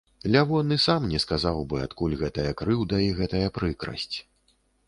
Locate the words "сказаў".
1.25-1.61